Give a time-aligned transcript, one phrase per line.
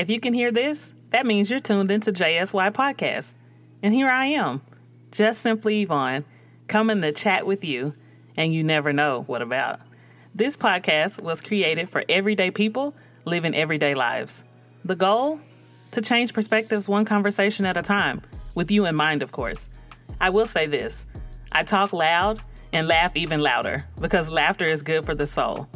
[0.00, 3.34] If you can hear this, that means you're tuned into JSY Podcast.
[3.82, 4.62] And here I am,
[5.12, 6.24] just simply Yvonne,
[6.68, 7.92] coming to chat with you,
[8.34, 9.78] and you never know what about.
[10.34, 12.94] This podcast was created for everyday people
[13.26, 14.42] living everyday lives.
[14.86, 15.38] The goal?
[15.90, 18.22] To change perspectives one conversation at a time,
[18.54, 19.68] with you in mind, of course.
[20.18, 21.04] I will say this
[21.52, 22.40] I talk loud
[22.72, 25.68] and laugh even louder because laughter is good for the soul.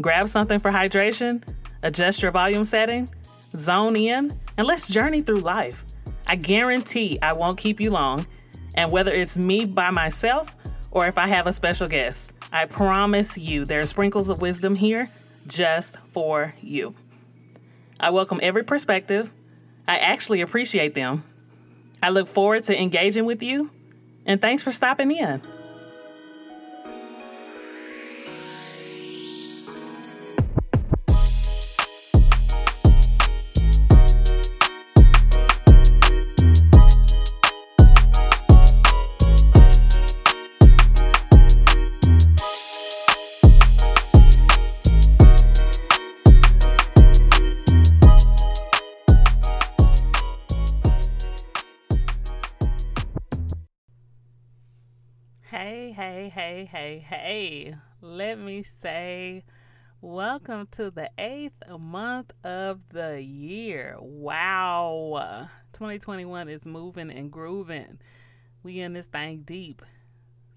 [0.00, 1.44] Grab something for hydration,
[1.84, 3.08] adjust your volume setting,
[3.56, 5.84] zone in, and let's journey through life.
[6.26, 8.26] I guarantee I won't keep you long,
[8.74, 10.54] and whether it's me by myself
[10.90, 14.74] or if I have a special guest, I promise you there are sprinkles of wisdom
[14.74, 15.10] here
[15.46, 16.94] just for you.
[17.98, 19.30] I welcome every perspective.
[19.88, 21.24] I actually appreciate them.
[22.02, 23.70] I look forward to engaging with you,
[24.26, 25.42] and thanks for stopping in.
[56.72, 57.74] Hey, hey.
[58.00, 59.44] Let me say,
[60.00, 63.96] welcome to the eighth month of the year.
[64.00, 65.50] Wow.
[65.74, 67.98] 2021 is moving and grooving.
[68.62, 69.82] We in this thing deep.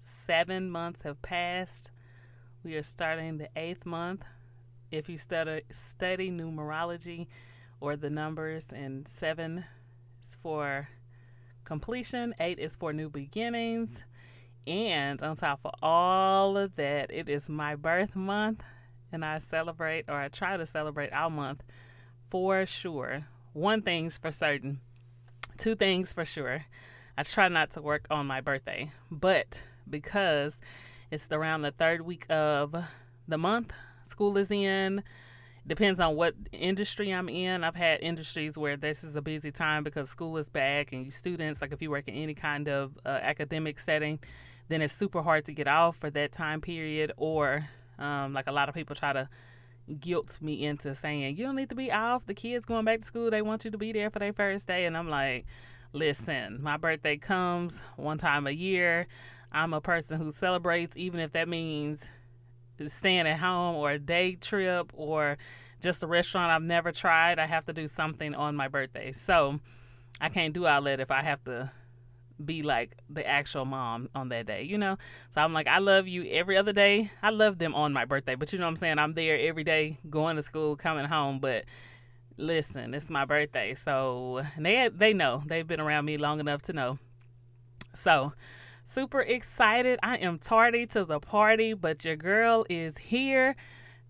[0.00, 1.90] Seven months have passed.
[2.64, 4.24] We are starting the eighth month.
[4.90, 7.26] If you study, study numerology
[7.78, 9.66] or the numbers, and seven
[10.22, 10.88] is for
[11.64, 14.04] completion, eight is for new beginnings
[14.66, 18.62] and on top of all of that, it is my birth month,
[19.12, 21.62] and I celebrate, or I try to celebrate our month
[22.30, 23.26] for sure.
[23.52, 24.80] One thing's for certain,
[25.56, 26.64] two things for sure.
[27.16, 30.60] I try not to work on my birthday, but because
[31.10, 32.74] it's around the third week of
[33.28, 33.72] the month,
[34.08, 35.02] school is in.
[35.66, 37.64] Depends on what industry I'm in.
[37.64, 41.10] I've had industries where this is a busy time because school is back and you
[41.10, 44.20] students, like if you work in any kind of uh, academic setting,
[44.68, 47.12] then it's super hard to get off for that time period.
[47.16, 47.68] Or
[47.98, 49.28] um, like a lot of people try to
[50.00, 52.26] guilt me into saying, you don't need to be off.
[52.26, 54.66] The kids going back to school, they want you to be there for their first
[54.66, 54.84] day.
[54.84, 55.46] And I'm like,
[55.92, 59.06] listen, my birthday comes one time a year.
[59.52, 62.08] I'm a person who celebrates, even if that means
[62.86, 65.38] staying at home or a day trip or
[65.80, 67.38] just a restaurant I've never tried.
[67.38, 69.12] I have to do something on my birthday.
[69.12, 69.60] So
[70.20, 71.70] I can't do all that if I have to
[72.44, 74.96] be like the actual mom on that day, you know?
[75.30, 77.10] So I'm like, I love you every other day.
[77.22, 78.98] I love them on my birthday, but you know what I'm saying?
[78.98, 81.64] I'm there every day, going to school, coming home, but
[82.36, 83.74] listen, it's my birthday.
[83.74, 85.42] So they they know.
[85.46, 86.98] They've been around me long enough to know.
[87.94, 88.34] So,
[88.84, 89.98] super excited.
[90.02, 93.56] I am tardy to the party, but your girl is here.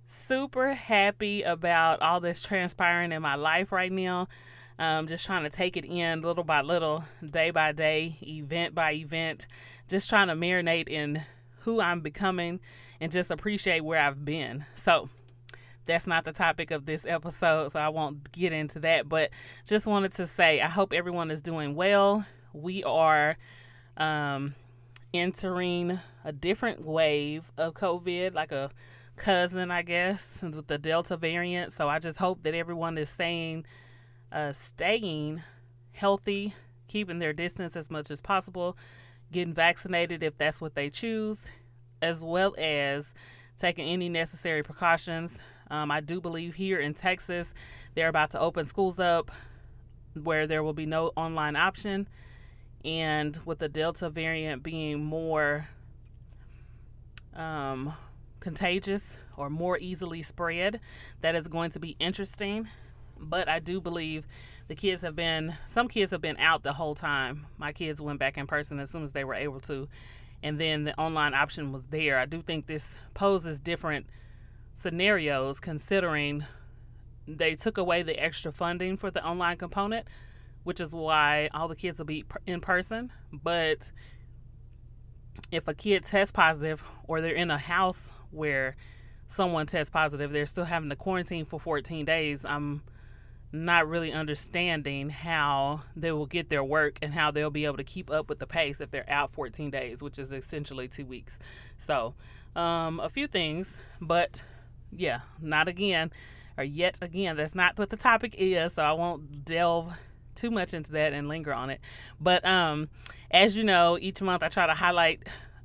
[0.07, 4.29] Super happy about all this transpiring in my life right now.
[4.79, 8.93] Um, just trying to take it in little by little, day by day, event by
[8.93, 9.47] event,
[9.89, 11.23] just trying to marinate in
[11.61, 12.61] who I'm becoming
[13.01, 14.67] and just appreciate where I've been.
[14.75, 15.09] So,
[15.87, 19.09] that's not the topic of this episode, so I won't get into that.
[19.09, 19.31] But
[19.67, 22.27] just wanted to say, I hope everyone is doing well.
[22.53, 23.37] We are
[23.97, 24.55] um,
[25.15, 28.71] entering a different wave of COVID, like a
[29.17, 31.73] cousin, I guess, with the Delta variant.
[31.73, 33.65] So I just hope that everyone is saying
[34.37, 35.43] uh, staying
[35.93, 36.55] healthy,
[36.89, 38.77] keeping their distance as much as possible,
[39.33, 41.49] getting vaccinated if that's what they choose,
[42.03, 43.15] as well as
[43.59, 45.41] taking any necessary precautions.
[45.71, 47.55] Um, I do believe here in Texas,
[47.95, 49.31] they're about to open schools up
[50.23, 52.07] where there will be no online option.
[52.85, 55.67] And with the Delta variant being more
[57.35, 57.95] um,
[58.41, 60.79] contagious or more easily spread,
[61.23, 62.69] that is going to be interesting.
[63.19, 64.27] But I do believe
[64.69, 67.47] the kids have been, some kids have been out the whole time.
[67.57, 69.89] My kids went back in person as soon as they were able to.
[70.43, 72.19] And then the online option was there.
[72.19, 74.07] I do think this poses different
[74.75, 76.45] scenarios considering
[77.27, 80.07] they took away the extra funding for the online component,
[80.65, 83.11] which is why all the kids will be in person.
[83.33, 83.91] But
[85.51, 88.77] if a kid tests positive or they're in a house where
[89.27, 92.45] someone tests positive, they're still having to quarantine for 14 days.
[92.45, 92.83] I'm
[93.65, 97.85] not really understanding how they will get their work and how they'll be able to
[97.85, 101.39] keep up with the pace if they're out 14 days, which is essentially two weeks.
[101.79, 102.15] So,
[102.55, 104.43] um, a few things, but
[104.91, 106.11] yeah, not again.
[106.57, 107.37] or yet again.
[107.37, 109.93] That's not what the topic is, so I won't delve
[110.35, 111.81] too much into that and linger on it.
[112.21, 112.89] But um,
[113.31, 115.23] as you know, each month I try to highlight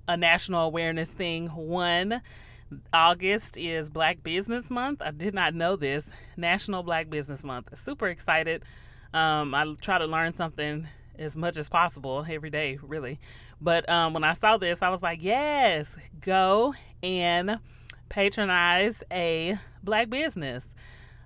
[0.08, 1.48] a national awareness thing.
[1.48, 2.22] One,
[2.94, 5.02] August is Black Business Month.
[5.02, 6.12] I did not know this.
[6.38, 7.78] National Black Business Month.
[7.78, 8.64] Super excited.
[9.14, 10.88] Um, I try to learn something
[11.18, 13.20] as much as possible every day, really.
[13.60, 16.74] But um, when I saw this, I was like, yes, go
[17.04, 17.60] and
[18.10, 20.74] patronize a black business.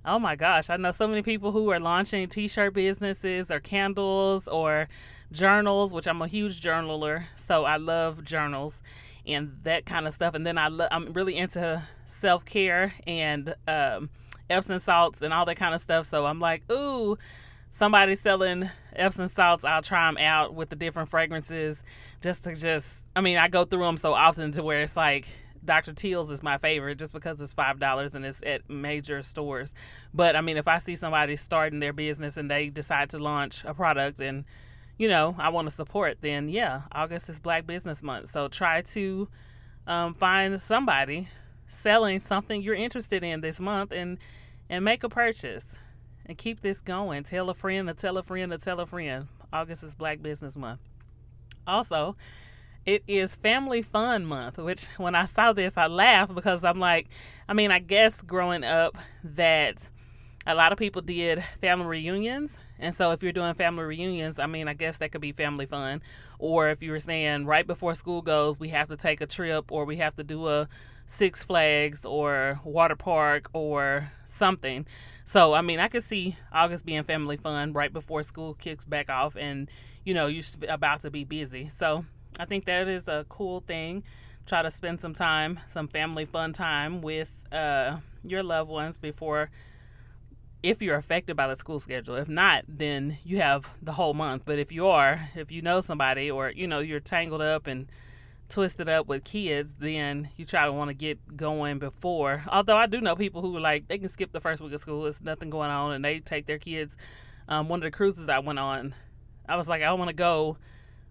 [0.04, 3.60] Oh my gosh, I know so many people who are launching t shirt businesses or
[3.60, 4.88] candles or
[5.32, 7.26] journals, which I'm a huge journaler.
[7.36, 8.84] So I love journals
[9.28, 10.34] and that kind of stuff.
[10.34, 14.10] And then I lo- I'm really into self care and um,
[14.50, 16.06] Epsom salts and all that kind of stuff.
[16.06, 17.18] So I'm like, ooh,
[17.70, 21.84] somebody selling Epsom salts, I'll try them out with the different fragrances
[22.22, 25.28] just to just, I mean, I go through them so often to where it's like,
[25.66, 25.94] Dr.
[25.94, 29.74] Teal's is my favorite just because it's five dollars and it's at major stores.
[30.14, 33.66] But I mean, if I see somebody starting their business and they decide to launch
[33.66, 34.46] a product and
[34.98, 38.32] you know I want to support, then yeah, August is Black Business Month.
[38.32, 39.28] So try to
[39.88, 41.28] um, find somebody
[41.68, 44.18] selling something you're interested in this month and
[44.70, 45.78] and make a purchase
[46.26, 47.24] and keep this going.
[47.24, 49.28] Tell a friend to tell a friend to tell a friend.
[49.54, 50.82] August is Black Business Month.
[51.68, 52.16] Also,
[52.86, 57.08] it is Family Fun Month, which when I saw this, I laughed because I'm like,
[57.48, 59.90] I mean, I guess growing up that
[60.46, 62.60] a lot of people did family reunions.
[62.78, 65.66] And so if you're doing family reunions, I mean, I guess that could be family
[65.66, 66.02] fun.
[66.38, 69.72] Or if you were saying right before school goes, we have to take a trip
[69.72, 70.68] or we have to do a
[71.08, 74.88] Six Flags or water park or something.
[75.24, 79.10] So, I mean, I could see August being family fun right before school kicks back
[79.10, 79.70] off and,
[80.04, 81.70] you know, you're about to be busy.
[81.70, 82.06] So,
[82.40, 84.04] I think that is a cool thing.
[84.46, 89.50] Try to spend some time, some family fun time with uh, your loved ones before,
[90.66, 92.16] if you're affected by the school schedule.
[92.16, 94.44] If not, then you have the whole month.
[94.46, 97.88] But if you are, if you know somebody or, you know, you're tangled up and
[98.50, 102.44] twisted up with kids, then you try to want to get going before.
[102.52, 105.06] Although I do know people who like they can skip the first week of school,
[105.06, 106.98] It's nothing going on, and they take their kids.
[107.48, 108.96] Um, one of the cruises I went on,
[109.48, 110.58] I was like, I want to go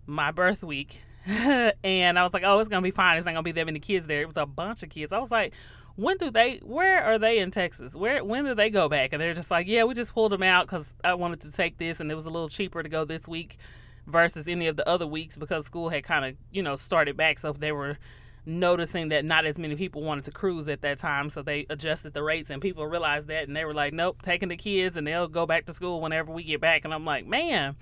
[0.04, 3.18] my birth week, and I was like, oh, it's gonna be fine.
[3.18, 4.22] It's not gonna be that many kids there.
[4.22, 5.12] It was a bunch of kids.
[5.12, 5.54] I was like,
[5.96, 6.58] when do they?
[6.58, 7.94] Where are they in Texas?
[7.94, 9.12] Where when do they go back?
[9.12, 11.78] And they're just like, yeah, we just pulled them out because I wanted to take
[11.78, 13.58] this, and it was a little cheaper to go this week
[14.06, 17.38] versus any of the other weeks because school had kind of you know started back
[17.38, 17.98] so they were
[18.46, 22.12] noticing that not as many people wanted to cruise at that time so they adjusted
[22.12, 25.06] the rates and people realized that and they were like nope taking the kids and
[25.06, 27.74] they'll go back to school whenever we get back and i'm like man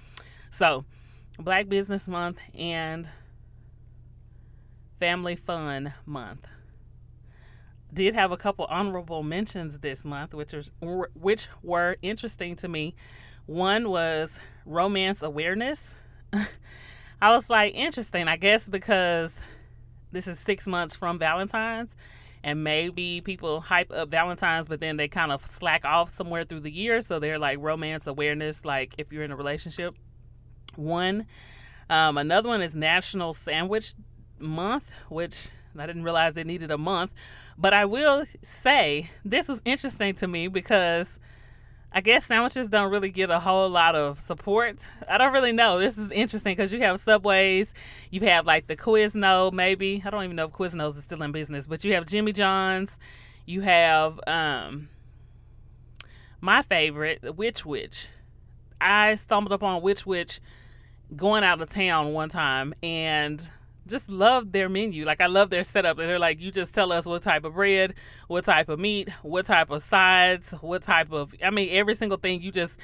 [0.50, 0.84] so
[1.40, 3.08] black business month and
[5.00, 6.46] family fun month
[7.92, 10.70] did have a couple honorable mentions this month which was
[11.14, 12.94] which were interesting to me
[13.46, 15.94] one was romance awareness
[17.22, 19.38] I was like, interesting, I guess, because
[20.10, 21.94] this is six months from Valentine's,
[22.42, 26.60] and maybe people hype up Valentine's, but then they kind of slack off somewhere through
[26.60, 27.00] the year.
[27.00, 29.94] So they're like romance awareness, like if you're in a relationship.
[30.74, 31.26] One,
[31.88, 33.94] um, another one is National Sandwich
[34.40, 35.46] Month, which
[35.76, 37.12] I didn't realize they needed a month.
[37.56, 41.18] But I will say this was interesting to me because
[41.94, 44.88] I guess sandwiches don't really get a whole lot of support.
[45.08, 45.78] I don't really know.
[45.78, 47.74] This is interesting because you have Subways,
[48.10, 50.02] you have like the Quizno, maybe.
[50.04, 52.96] I don't even know if Quiznos is still in business, but you have Jimmy John's,
[53.44, 54.88] you have um,
[56.40, 57.66] my favorite, Which.
[57.66, 58.08] Wich.
[58.80, 60.40] I stumbled upon Which Wich
[61.14, 63.46] going out of town one time and
[63.86, 65.04] just love their menu.
[65.04, 65.98] Like I love their setup.
[65.98, 67.94] And they're like, you just tell us what type of bread,
[68.28, 71.34] what type of meat, what type of sides, what type of.
[71.42, 72.42] I mean, every single thing.
[72.42, 72.78] You just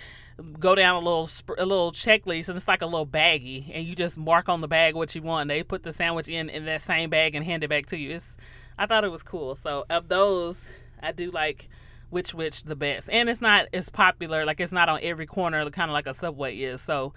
[0.58, 3.94] go down a little a little checklist, and it's like a little baggie, and you
[3.94, 5.42] just mark on the bag what you want.
[5.42, 7.96] And They put the sandwich in in that same bag and hand it back to
[7.96, 8.14] you.
[8.14, 8.36] It's.
[8.80, 9.56] I thought it was cool.
[9.56, 10.70] So of those,
[11.02, 11.68] I do like
[12.10, 14.44] Which Wich the best, and it's not as popular.
[14.44, 16.80] Like it's not on every corner, kind of like a Subway is.
[16.82, 17.12] So,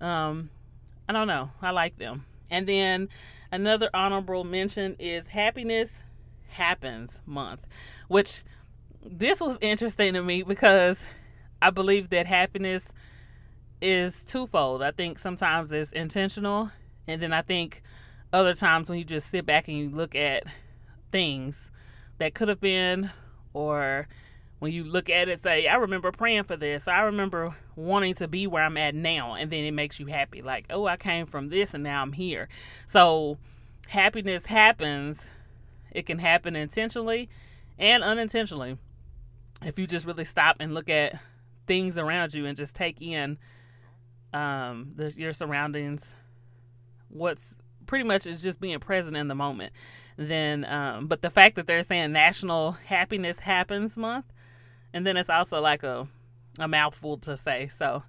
[0.00, 0.50] um,
[1.08, 1.50] I don't know.
[1.62, 2.24] I like them.
[2.50, 3.08] And then
[3.50, 6.04] another honorable mention is Happiness
[6.48, 7.66] Happens Month,
[8.08, 8.42] which
[9.04, 11.06] this was interesting to me because
[11.60, 12.92] I believe that happiness
[13.80, 14.82] is twofold.
[14.82, 16.70] I think sometimes it's intentional,
[17.06, 17.82] and then I think
[18.32, 20.44] other times when you just sit back and you look at
[21.12, 21.70] things
[22.18, 23.10] that could have been
[23.52, 24.08] or
[24.58, 26.88] when you look at it, say, I remember praying for this.
[26.88, 29.34] I remember wanting to be where I'm at now.
[29.34, 30.40] And then it makes you happy.
[30.40, 32.48] Like, oh, I came from this and now I'm here.
[32.86, 33.38] So
[33.88, 35.28] happiness happens.
[35.92, 37.28] It can happen intentionally
[37.78, 38.78] and unintentionally.
[39.62, 41.18] if you just really stop and look at
[41.66, 43.38] things around you and just take in
[44.32, 46.14] um, the, your surroundings,
[47.08, 49.72] what's pretty much is just being present in the moment.
[50.16, 54.26] Then, um, but the fact that they're saying National Happiness Happens Month,
[54.96, 56.08] and then it's also like a
[56.58, 57.68] a mouthful to say.
[57.68, 58.02] So,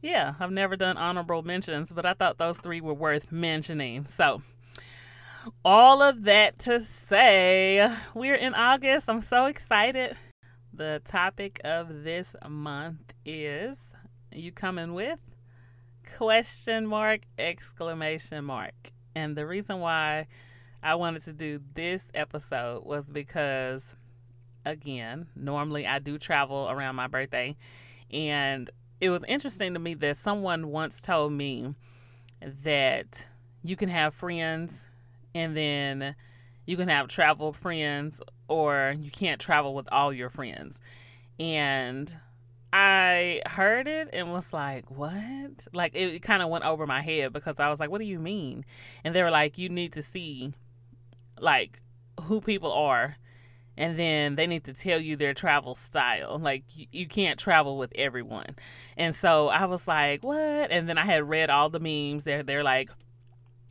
[0.00, 4.06] yeah, I've never done honorable mentions, but I thought those three were worth mentioning.
[4.06, 4.40] So,
[5.64, 9.10] all of that to say, we're in August.
[9.10, 10.16] I'm so excited.
[10.72, 13.96] The topic of this month is
[14.32, 15.18] you coming with
[16.16, 18.92] question mark exclamation mark.
[19.16, 20.28] And the reason why
[20.84, 23.96] I wanted to do this episode was because
[24.64, 27.56] again, normally I do travel around my birthday
[28.10, 28.68] and
[29.00, 31.74] it was interesting to me that someone once told me
[32.40, 33.28] that
[33.64, 34.84] you can have friends
[35.34, 36.14] and then
[36.66, 40.80] you can have travel friends or you can't travel with all your friends.
[41.40, 42.16] And
[42.72, 45.66] I heard it and was like, what?
[45.72, 48.18] Like, it kind of went over my head because I was like, what do you
[48.18, 48.64] mean?
[49.04, 50.54] And they were like, you need to see,
[51.40, 51.80] like,
[52.22, 53.16] who people are.
[53.76, 56.38] And then they need to tell you their travel style.
[56.38, 58.56] Like, you, you can't travel with everyone.
[58.96, 60.70] And so I was like, what?
[60.70, 62.24] And then I had read all the memes.
[62.24, 62.90] They're, they're like,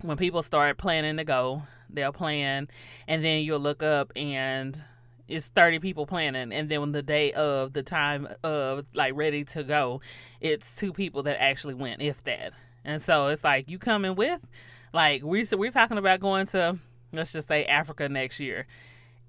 [0.02, 2.68] when people start planning to go, they'll plan,
[3.08, 4.84] and then you'll look up and
[5.28, 9.46] it's 30 people planning and then when the day of the time of like ready
[9.46, 10.02] to go
[10.42, 12.52] it's two people that actually went if that
[12.84, 14.46] and so it's like you coming with
[14.94, 16.78] like we so we're talking about going to
[17.14, 18.68] let's just say africa next year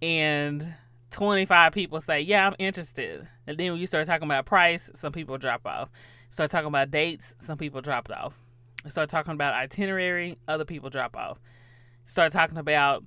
[0.03, 0.75] and
[1.11, 3.27] 25 people say yeah i'm interested.
[3.47, 5.89] And then when you start talking about price some people drop off.
[6.29, 8.35] Start talking about dates some people dropped off.
[8.89, 11.39] Start talking about itinerary other people drop off.
[12.05, 13.05] Start talking about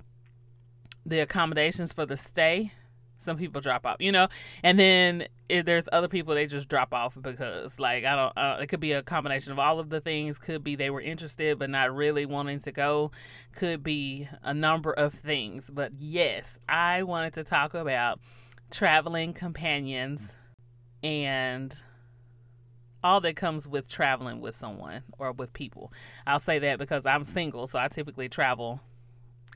[1.04, 2.72] the accommodations for the stay
[3.18, 4.28] some people drop off you know?
[4.62, 8.58] And then if there's other people they just drop off because like i don't uh,
[8.60, 10.38] it could be a combination of all of the things.
[10.38, 13.10] Could be they were interested but not really wanting to go.
[13.54, 15.70] Could be a number of things.
[15.72, 18.20] But yes i wanted to talk about
[18.70, 20.34] traveling companions
[21.02, 21.82] and
[23.04, 25.92] all that comes with traveling with someone or with people.
[26.26, 28.80] I'll say that because i'm single so i typically travel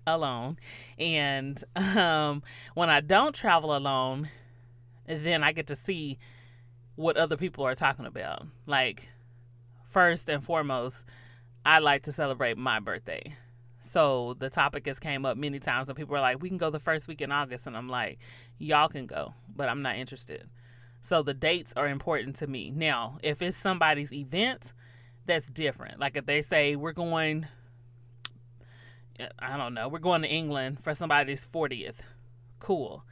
[0.06, 0.58] alone.
[0.98, 2.42] And um,
[2.74, 4.28] when I don't travel alone,
[5.06, 6.18] then I get to see
[6.96, 8.46] what other people are talking about.
[8.66, 9.08] Like,
[9.86, 11.04] first and foremost,
[11.64, 13.34] I like to celebrate my birthday.
[13.80, 16.70] So the topic has came up many times and people are like, we can go
[16.70, 17.66] the first week in August.
[17.66, 18.18] And I'm like,
[18.58, 20.48] y'all can go, but I'm not interested.
[21.00, 22.70] So the dates are important to me.
[22.70, 24.74] Now, if it's somebody's event,
[25.26, 25.98] that's different.
[25.98, 27.46] Like if they say we're going
[29.20, 32.00] Uh, I don't know, we're going to England for somebody's 40th.
[32.58, 33.04] Cool.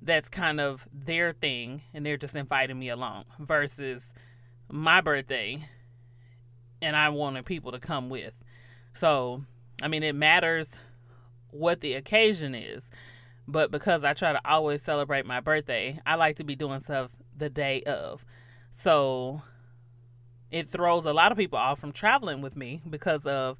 [0.00, 4.12] That's kind of their thing, and they're just inviting me along versus
[4.70, 5.64] my birthday,
[6.80, 8.38] and I wanted people to come with.
[8.92, 9.44] So,
[9.82, 10.78] I mean, it matters
[11.50, 12.90] what the occasion is,
[13.46, 17.16] but because I try to always celebrate my birthday, I like to be doing stuff
[17.36, 18.24] the day of.
[18.70, 19.42] So,
[20.50, 23.58] it throws a lot of people off from traveling with me because of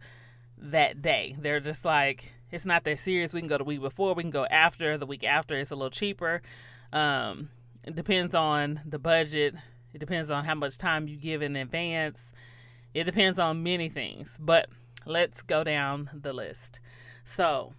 [0.61, 1.37] that day.
[1.38, 3.33] They're just like, it's not that serious.
[3.33, 5.59] We can go the week before, we can go after, the week after.
[5.59, 6.43] It's a little cheaper.
[6.93, 7.50] Um,
[7.85, 9.55] it depends on the budget,
[9.93, 12.33] it depends on how much time you give in advance.
[12.95, 14.69] It depends on many things, but
[15.05, 16.81] let's go down the list.
[17.25, 17.75] So,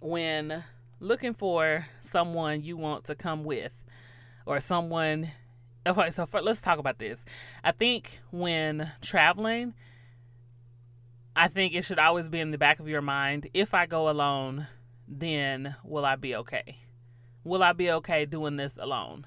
[0.00, 0.64] when
[1.00, 3.72] looking for someone you want to come with,
[4.46, 5.30] or someone,
[5.86, 7.24] okay, so for, let's talk about this.
[7.62, 9.74] I think when traveling,
[11.36, 14.10] I think it should always be in the back of your mind if I go
[14.10, 14.66] alone,
[15.06, 16.78] then will I be okay?
[17.44, 19.26] Will I be okay doing this alone?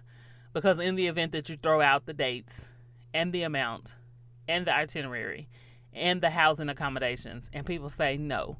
[0.51, 2.65] Because in the event that you throw out the dates
[3.13, 3.95] and the amount
[4.47, 5.47] and the itinerary
[5.93, 8.57] and the housing accommodations and people say no,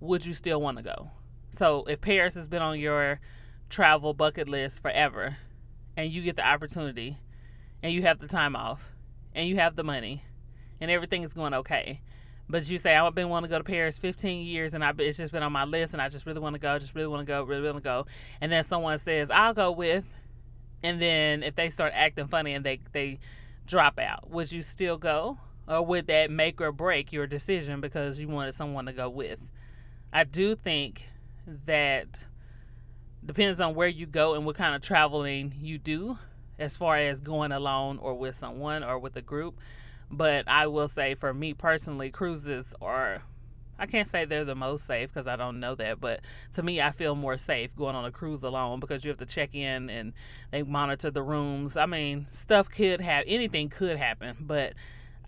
[0.00, 1.10] would you still want to go?
[1.50, 3.20] So if Paris has been on your
[3.68, 5.36] travel bucket list forever
[5.96, 7.18] and you get the opportunity
[7.82, 8.92] and you have the time off
[9.34, 10.24] and you have the money
[10.80, 12.00] and everything is going okay
[12.48, 15.18] but you say I've been wanting to go to Paris 15 years, and I it's
[15.18, 17.26] just been on my list, and I just really want to go, just really want
[17.26, 18.06] to go, really want to go.
[18.40, 20.04] And then someone says I'll go with,
[20.82, 23.18] and then if they start acting funny and they they
[23.66, 28.20] drop out, would you still go, or would that make or break your decision because
[28.20, 29.50] you wanted someone to go with?
[30.12, 31.04] I do think
[31.66, 32.24] that
[33.24, 36.18] depends on where you go and what kind of traveling you do,
[36.58, 39.60] as far as going alone or with someone or with a group.
[40.10, 43.22] But I will say, for me personally, cruises are
[43.78, 46.20] I can't say they're the most safe because I don't know that, but
[46.54, 49.26] to me, I feel more safe going on a cruise alone because you have to
[49.26, 50.12] check in and
[50.50, 51.76] they monitor the rooms.
[51.76, 54.72] I mean, stuff could have anything could happen, but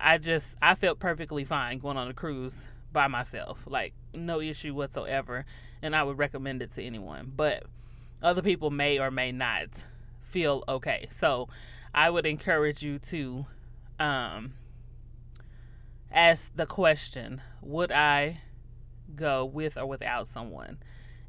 [0.00, 4.74] I just I felt perfectly fine going on a cruise by myself, like no issue
[4.74, 5.44] whatsoever,
[5.82, 7.32] and I would recommend it to anyone.
[7.36, 7.64] But
[8.22, 9.84] other people may or may not
[10.22, 11.48] feel okay, so
[11.94, 13.46] I would encourage you to
[14.00, 14.54] um,
[16.10, 18.42] ask the question Would I
[19.14, 20.78] go with or without someone?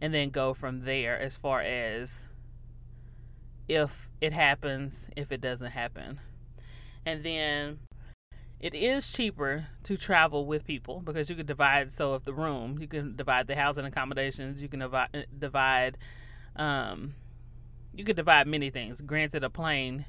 [0.02, 2.26] And then go from there as far as
[3.68, 6.20] if it happens, if it doesn't happen.
[7.06, 7.80] And then
[8.60, 11.92] it is cheaper to travel with people because you can divide.
[11.92, 15.98] So, if the room, you can divide the housing accommodations, you can divide, divide
[16.56, 17.16] um,
[17.94, 19.02] you could divide many things.
[19.02, 20.06] Granted, a plane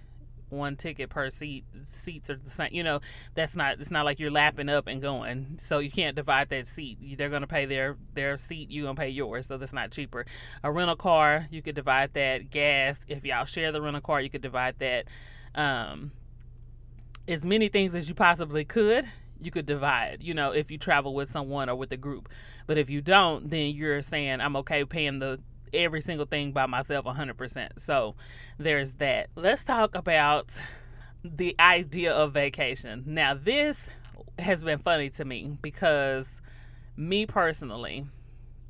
[0.50, 1.64] one ticket per seat.
[1.82, 2.70] Seats are the same.
[2.72, 3.00] You know,
[3.34, 3.80] that's not.
[3.80, 5.58] It's not like you're lapping up and going.
[5.58, 6.98] So you can't divide that seat.
[7.16, 8.70] They're gonna pay their their seat.
[8.70, 9.46] you're gonna pay yours.
[9.46, 10.26] So that's not cheaper.
[10.62, 12.50] A rental car, you could divide that.
[12.50, 15.06] Gas, if y'all share the rental car, you could divide that.
[15.54, 16.12] Um,
[17.26, 19.06] as many things as you possibly could
[19.42, 22.28] you could divide, you know, if you travel with someone or with a group.
[22.66, 25.40] But if you don't, then you're saying I'm okay paying the
[25.72, 27.68] every single thing by myself 100%.
[27.78, 28.14] So
[28.58, 29.30] there's that.
[29.36, 30.58] Let's talk about
[31.24, 33.04] the idea of vacation.
[33.06, 33.90] Now, this
[34.38, 36.40] has been funny to me because
[36.96, 38.06] me personally,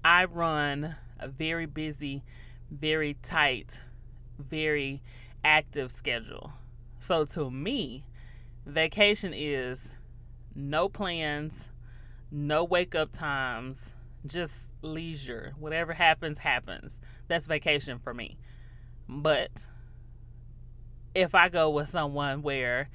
[0.05, 2.23] I run a very busy,
[2.71, 3.83] very tight,
[4.39, 5.03] very
[5.45, 6.53] active schedule.
[6.99, 8.05] So to me,
[8.67, 9.95] vacation is
[10.55, 11.71] no plans,
[12.31, 13.95] no wake up times,
[14.27, 15.55] just leisure.
[15.59, 17.01] Whatever happens, happens.
[17.29, 18.37] That's vacation for me.
[19.09, 19.67] But
[21.15, 22.89] if I go with someone where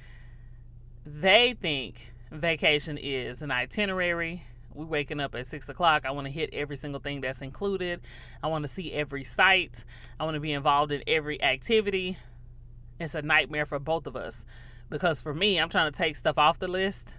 [1.04, 6.04] they think vacation is an itinerary, we're waking up at six o'clock.
[6.04, 8.00] I want to hit every single thing that's included.
[8.42, 9.84] I want to see every site.
[10.20, 12.18] I want to be involved in every activity.
[12.98, 14.44] It's a nightmare for both of us
[14.88, 17.14] because for me, I'm trying to take stuff off the list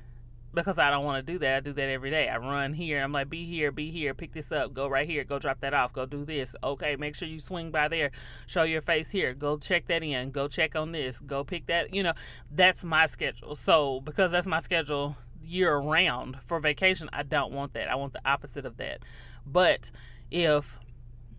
[0.58, 1.56] because I don't want to do that.
[1.58, 2.28] I do that every day.
[2.28, 3.04] I run here.
[3.04, 5.74] I'm like, be here, be here, pick this up, go right here, go drop that
[5.74, 6.56] off, go do this.
[6.64, 8.12] Okay, make sure you swing by there,
[8.48, 11.94] show your face here, go check that in, go check on this, go pick that.
[11.94, 12.14] You know,
[12.52, 13.56] that's my schedule.
[13.56, 17.90] So because that's my schedule year round for vacation, I don't want that.
[17.90, 19.04] I want the opposite of that.
[19.46, 19.92] But
[20.32, 20.78] if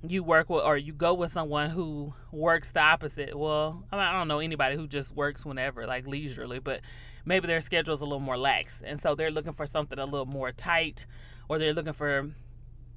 [0.07, 3.37] you work with or you go with someone who works the opposite.
[3.37, 6.81] Well, I, mean, I don't know anybody who just works whenever, like leisurely, but
[7.29, 8.83] maybe their schedule is a little more lax.
[8.85, 11.07] And so they're looking for something a little more tight
[11.49, 12.31] or they're looking for,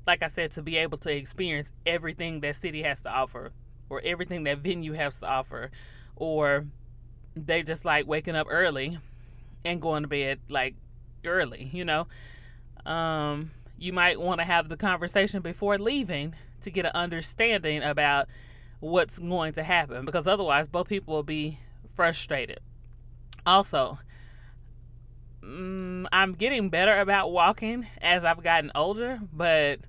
[0.08, 3.52] like I said, to be able to experience everything that city has to offer
[3.89, 5.70] or everything that venue has to offer.
[6.15, 6.65] Or
[7.36, 8.98] they just like waking up early
[9.65, 10.76] and going to bed like
[11.26, 12.08] early, you know?
[12.86, 18.28] Um, you might want to have the conversation before leaving to get an understanding about
[18.80, 21.60] what's going to happen because otherwise both people will be
[21.94, 22.60] frustrated.
[23.46, 24.00] Also,
[25.52, 29.80] mm, I'm getting better about walking as I've gotten older, but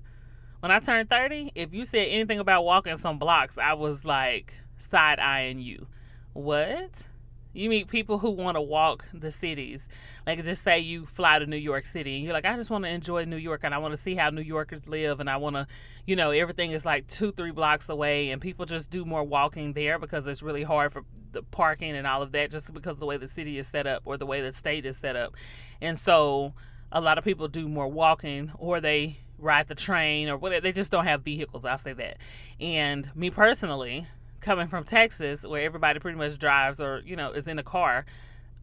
[0.59, 4.53] when I turned 30, if you said anything about walking some blocks, I was like
[4.77, 5.87] side eyeing you.
[6.33, 7.05] What?
[7.53, 9.87] You meet people who want to walk the cities.
[10.25, 12.83] Like just say you fly to New York City and you're like, I just want
[12.85, 15.37] to enjoy New York and I want to see how New Yorkers live and I
[15.37, 15.67] want to,
[16.07, 19.73] you know, everything is like two, three blocks away and people just do more walking
[19.73, 23.05] there because it's really hard for the parking and all of that just because the
[23.05, 25.35] way the city is set up or the way the state is set up.
[25.81, 26.53] And so
[26.91, 30.61] a lot of people do more walking or they ride the train or whatever.
[30.61, 31.65] They just don't have vehicles.
[31.65, 32.17] I'll say that.
[32.59, 34.07] And me personally,
[34.43, 38.05] coming from Texas, where everybody pretty much drives or, you know, is in a car,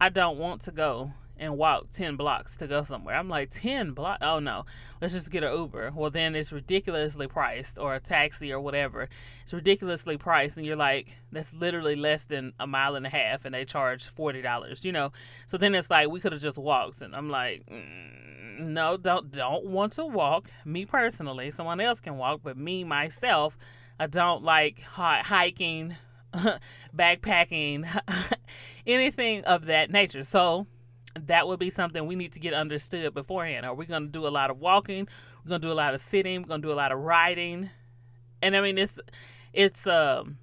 [0.01, 3.17] I don't want to go and walk 10 blocks to go somewhere.
[3.17, 4.19] I'm like, 10 blocks?
[4.23, 4.67] Oh no,
[5.01, 5.93] let's just get an Uber.
[5.97, 9.09] Well, then it's ridiculously priced, or a taxi, or whatever.
[9.43, 13.47] It's ridiculously priced, and you're like, that's literally less than a mile and a half,
[13.47, 15.13] and they charge $40, you know?
[15.47, 19.33] So then it's like, we could have just walked, and I'm like, mm, no, don't,
[19.33, 20.51] don't want to walk.
[20.67, 23.57] Me personally, someone else can walk, but me, myself,
[24.01, 25.95] I don't like hiking,
[26.97, 27.87] backpacking,
[28.87, 30.25] anything of that nature.
[30.25, 30.67] So
[31.27, 33.67] that would be something we need to get understood beforehand.
[33.67, 35.07] Are we going to do a lot of walking?
[35.45, 36.41] We're going to do a lot of sitting.
[36.41, 37.69] We're going to do a lot of riding.
[38.41, 38.99] And I mean, it's
[39.53, 40.39] it's um,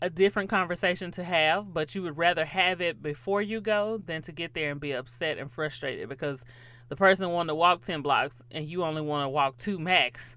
[0.00, 4.22] a different conversation to have, but you would rather have it before you go than
[4.22, 6.44] to get there and be upset and frustrated because
[6.88, 10.36] the person wanted to walk 10 blocks and you only want to walk two max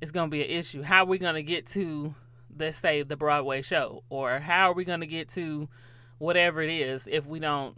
[0.00, 0.82] is going to be an issue.
[0.82, 2.14] How are we going to get to,
[2.56, 4.04] let's say, the Broadway show?
[4.10, 5.68] Or how are we going to get to
[6.18, 7.76] whatever it is if we don't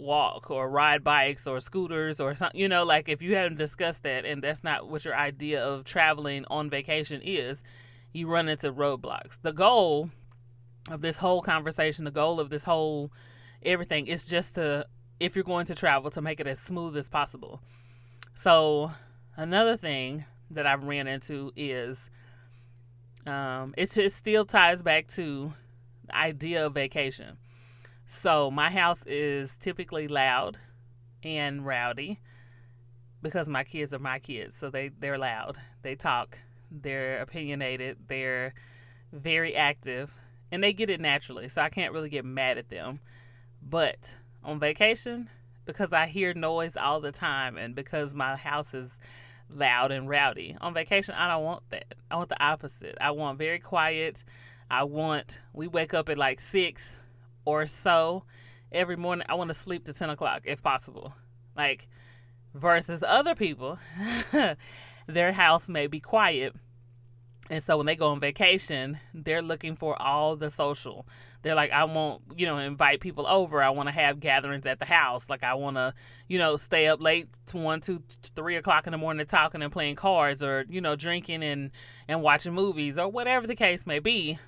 [0.00, 4.02] walk or ride bikes or scooters or something, you know, like if you haven't discussed
[4.02, 7.62] that and that's not what your idea of traveling on vacation is,
[8.12, 9.38] you run into roadblocks.
[9.42, 10.10] The goal
[10.90, 13.12] of this whole conversation, the goal of this whole
[13.62, 14.86] everything is just to,
[15.20, 17.60] if you're going to travel, to make it as smooth as possible.
[18.34, 18.92] So,
[19.36, 22.10] another thing that I've ran into is
[23.26, 25.54] um, it, it still ties back to
[26.06, 27.36] the idea of vacation.
[28.06, 30.58] So, my house is typically loud
[31.22, 32.18] and rowdy
[33.22, 34.56] because my kids are my kids.
[34.56, 36.38] So, they, they're loud, they talk,
[36.70, 38.54] they're opinionated, they're
[39.12, 40.14] very active,
[40.50, 41.48] and they get it naturally.
[41.48, 43.00] So I can't really get mad at them.
[43.62, 45.28] But on vacation,
[45.64, 48.98] because I hear noise all the time and because my house is
[49.52, 51.94] loud and rowdy, on vacation, I don't want that.
[52.10, 52.96] I want the opposite.
[53.00, 54.24] I want very quiet.
[54.70, 56.96] I want, we wake up at like six
[57.44, 58.24] or so
[58.70, 59.26] every morning.
[59.28, 61.14] I want to sleep to 10 o'clock if possible.
[61.56, 61.88] Like,
[62.54, 63.78] versus other people,
[65.06, 66.54] their house may be quiet.
[67.48, 71.06] And so when they go on vacation, they're looking for all the social.
[71.42, 73.62] They're like, I want, you know, invite people over.
[73.62, 75.30] I want to have gatherings at the house.
[75.30, 75.94] Like, I want to,
[76.28, 78.02] you know, stay up late to one, two,
[78.34, 81.70] three o'clock in the morning talking and playing cards or, you know, drinking and,
[82.08, 84.38] and watching movies or whatever the case may be.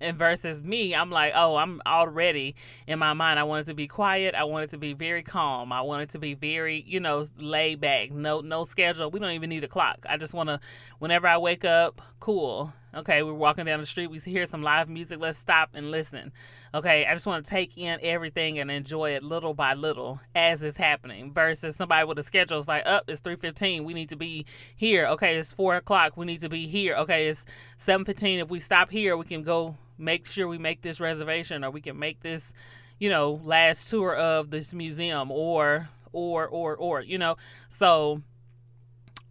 [0.00, 3.38] And versus me i'm like oh i'm already in my mind.
[3.38, 4.34] I wanted to be quiet.
[4.34, 5.72] I wanted to be very calm.
[5.72, 8.10] I wanted to be very you know laid back.
[8.10, 9.10] No no schedule.
[9.10, 10.04] We don't even need a clock.
[10.06, 10.60] I just want to
[10.98, 14.88] whenever i wake up cool okay we're walking down the street we hear some live
[14.88, 16.32] music let's stop and listen.
[16.72, 20.62] Okay i just want to take in everything and enjoy it little by little as
[20.62, 24.08] it's happening versus somebody with a schedule is like up oh, it's 3.15 we need
[24.08, 25.06] to be here.
[25.06, 26.94] Okay it's 4 o'clock we need to be here.
[26.96, 27.44] Okay it's
[27.78, 31.70] 7.15 if we stop here we can go make sure we make this reservation or
[31.70, 32.52] we can make this
[32.98, 37.36] you know last tour of this museum or or or or you know?
[37.68, 38.22] So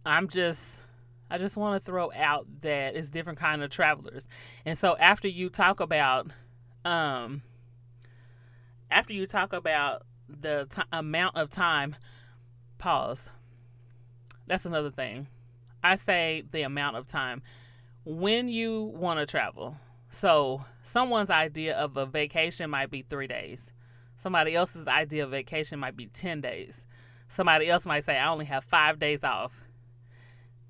[0.06, 0.82] i'm just
[1.30, 4.28] i just want to throw out that it's different kind of travelers
[4.64, 6.30] and so after you talk about
[6.84, 7.42] um
[8.90, 11.96] after you talk about the t- amount of time
[12.78, 13.30] pause
[14.46, 15.26] that's another thing
[15.82, 17.42] i say the amount of time
[18.04, 19.76] when you want to travel
[20.14, 23.72] so, someone's idea of a vacation might be three days.
[24.16, 26.86] Somebody else's idea of vacation might be 10 days.
[27.26, 29.63] Somebody else might say, I only have five days off.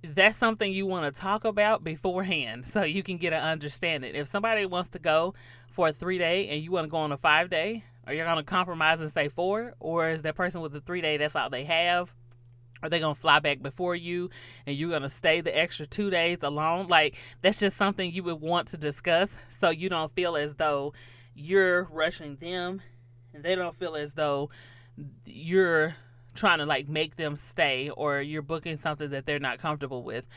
[0.07, 4.15] That's something you want to talk about beforehand so you can get an understanding.
[4.15, 5.33] If somebody wants to go
[5.71, 8.23] for a three day and you want to go on a five day, are you
[8.23, 9.73] going to compromise and say four?
[9.81, 12.13] Or is that person with the three day, that's all they have?
[12.83, 14.29] Are they gonna fly back before you
[14.67, 16.87] and you're gonna stay the extra two days alone?
[16.87, 20.93] Like that's just something you would want to discuss so you don't feel as though
[21.35, 22.83] you're rushing them
[23.33, 24.51] and they don't feel as though
[25.25, 25.97] you're
[26.35, 30.29] trying to like make them stay or you're booking something that they're not comfortable with.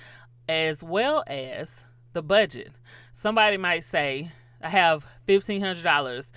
[0.50, 2.72] As well as the budget.
[3.14, 4.32] Somebody might say,
[4.62, 6.32] I have fifteen hundred dollars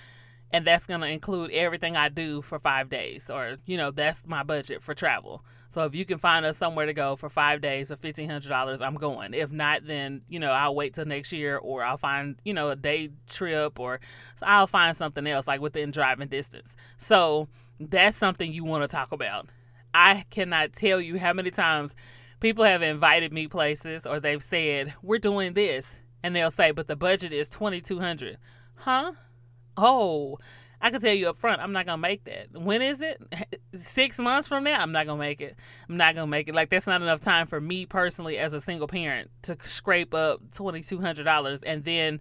[0.53, 4.27] and that's going to include everything I do for five days, or you know, that's
[4.27, 5.43] my budget for travel.
[5.69, 8.49] So if you can find us somewhere to go for five days for fifteen hundred
[8.49, 9.33] dollars, I'm going.
[9.33, 12.69] If not, then you know I'll wait till next year, or I'll find you know
[12.69, 13.99] a day trip, or
[14.41, 16.75] I'll find something else like within driving distance.
[16.97, 17.47] So
[17.89, 19.49] that's something you want to talk about.
[19.93, 21.95] I cannot tell you how many times
[22.39, 26.87] people have invited me places, or they've said we're doing this, and they'll say, but
[26.87, 28.37] the budget is twenty two hundred.
[28.75, 29.13] Huh?
[29.77, 30.37] oh,
[30.83, 32.59] I can tell you up front, I'm not gonna make that.
[32.59, 33.21] When is it?
[33.73, 35.55] Six months from now, I'm not gonna make it.
[35.87, 36.55] I'm not gonna make it.
[36.55, 40.41] Like that's not enough time for me personally as a single parent to scrape up
[40.51, 42.19] twenty two hundred dollars and then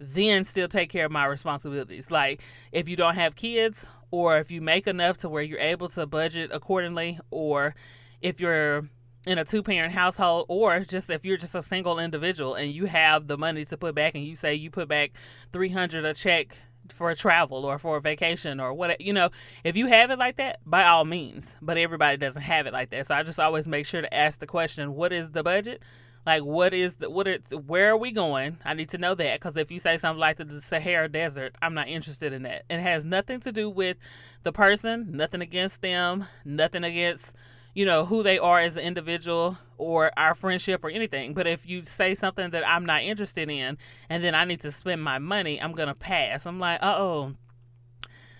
[0.00, 2.10] then still take care of my responsibilities.
[2.10, 5.88] Like if you don't have kids or if you make enough to where you're able
[5.90, 7.74] to budget accordingly or
[8.20, 8.88] if you're
[9.26, 12.86] in a two parent household or just if you're just a single individual and you
[12.86, 15.12] have the money to put back and you say you put back
[15.52, 19.28] 300 a check for a travel or for a vacation or what you know
[19.64, 21.56] if you have it like that by all means.
[21.60, 23.06] But everybody doesn't have it like that.
[23.06, 25.82] So i just always make sure to ask the question what is the budget
[26.26, 29.38] like what is the what it's where are we going i need to know that
[29.38, 32.80] because if you say something like the sahara desert i'm not interested in that it
[32.80, 33.96] has nothing to do with
[34.42, 37.34] the person nothing against them nothing against
[37.76, 41.34] you know, who they are as an individual or our friendship or anything.
[41.34, 43.76] But if you say something that I'm not interested in
[44.08, 46.46] and then I need to spend my money, I'm to pass.
[46.46, 47.34] I'm like, uh oh,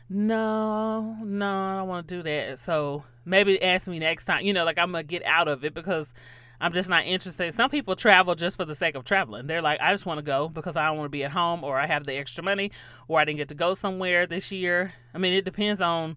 [0.09, 2.59] no, no, I don't want to do that.
[2.61, 4.43] So maybe ask me next time.
[4.43, 6.15] You know, like I'm to get out of it because
[6.61, 7.53] I'm just not interested.
[7.53, 9.47] Some people travel just for the sake of traveling.
[9.47, 11.63] They're like, I just want to go because I don't want to be at home
[11.63, 12.71] or I have the extra money
[13.09, 14.95] or I didn't get to go somewhere this year.
[15.15, 16.17] I mean, it depends on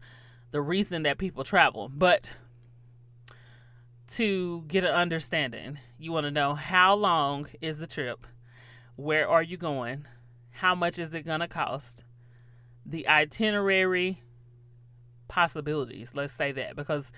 [0.52, 1.90] the reason that people travel.
[1.90, 2.34] But
[4.10, 8.26] to get an understanding, you want to know how long is the trip?
[8.96, 10.06] Where are you going?
[10.52, 12.04] How much is it going to cost?
[12.86, 14.24] The itinerary
[15.28, 16.76] possibilities, let's say that.
[16.76, 17.12] Because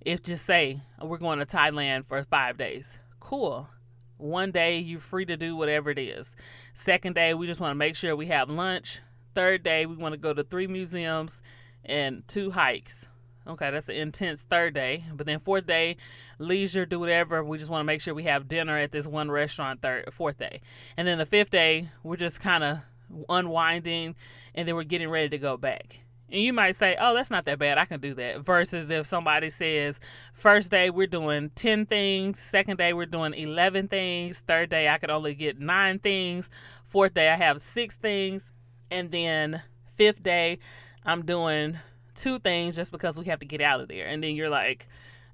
[0.00, 3.68] if just say we're going to Thailand for five days, cool.
[4.16, 6.36] One day you're free to do whatever it is.
[6.74, 9.00] Second day, we just want to make sure we have lunch.
[9.34, 11.40] Third day, we want to go to three museums
[11.84, 13.08] and two hikes.
[13.46, 15.04] Okay, that's an intense third day.
[15.14, 15.96] But then fourth day,
[16.38, 17.42] leisure, do whatever.
[17.42, 20.38] We just want to make sure we have dinner at this one restaurant third fourth
[20.38, 20.60] day.
[20.96, 22.78] And then the fifth day, we're just kind of
[23.28, 24.14] unwinding
[24.54, 26.00] and then we're getting ready to go back.
[26.32, 27.78] And you might say, oh, that's not that bad.
[27.78, 28.40] I can do that.
[28.40, 29.98] Versus if somebody says,
[30.32, 34.98] first day we're doing 10 things, second day we're doing 11 things, third day I
[34.98, 36.48] could only get nine things,
[36.86, 38.52] fourth day I have six things,
[38.90, 39.62] and then
[39.96, 40.58] fifth day
[41.04, 41.78] I'm doing
[42.14, 44.06] two things just because we have to get out of there.
[44.06, 44.86] And then you're like,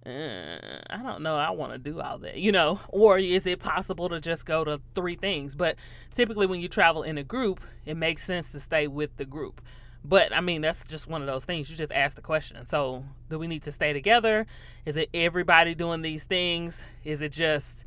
[0.06, 2.80] uh, I don't know, I want to do all that, you know?
[2.88, 5.54] Or is it possible to just go to three things?
[5.54, 5.76] But
[6.12, 9.60] typically, when you travel in a group, it makes sense to stay with the group.
[10.08, 11.68] But I mean, that's just one of those things.
[11.68, 12.64] You just ask the question.
[12.64, 14.46] So, do we need to stay together?
[14.84, 16.84] Is it everybody doing these things?
[17.02, 17.84] Is it just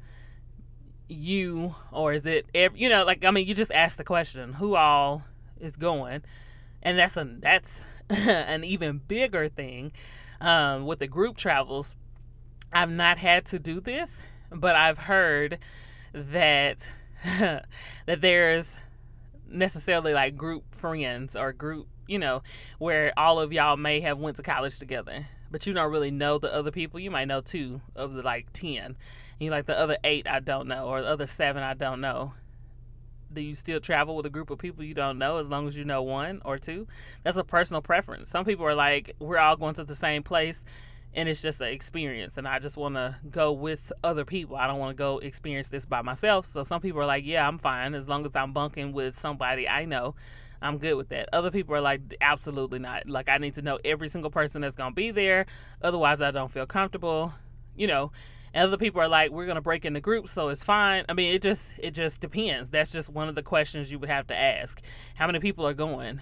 [1.08, 2.82] you, or is it every?
[2.82, 4.54] You know, like I mean, you just ask the question.
[4.54, 5.24] Who all
[5.62, 6.24] is going?
[6.84, 9.94] And that's a that's an even bigger thing
[10.42, 11.96] um, with the group travels.
[12.74, 15.58] I've not had to do this, but I've heard
[16.14, 16.92] that
[17.24, 17.66] that
[18.06, 18.78] there's
[19.48, 22.41] necessarily like group friends or group you know,
[22.78, 26.38] where all of y'all may have went to college together, but you don't really know
[26.38, 27.00] the other people.
[27.00, 28.86] You might know two of the like ten.
[28.86, 28.95] And
[29.39, 32.34] you like the other eight I don't know, or the other seven I don't know.
[33.32, 35.78] Do you still travel with a group of people you don't know as long as
[35.78, 36.88] you know one or two?
[37.24, 38.30] That's a personal preference.
[38.30, 40.65] Some people are like, we're all going to the same place
[41.13, 44.56] and it's just an experience and I just want to go with other people.
[44.56, 46.45] I don't want to go experience this by myself.
[46.45, 49.67] So some people are like, yeah, I'm fine as long as I'm bunking with somebody
[49.67, 50.15] I know.
[50.62, 51.30] I'm good with that.
[51.34, 53.10] Other people are like, absolutely not.
[53.10, 55.45] Like, I need to know every single person that's going to be there.
[55.82, 57.34] Otherwise, I don't feel comfortable,
[57.76, 58.12] you know.
[58.54, 61.06] And other people are like, we're going to break into groups, so it's fine.
[61.08, 62.69] I mean, it just it just depends.
[62.69, 64.82] That's just one of the questions you would have to ask.
[65.15, 66.22] How many people are going?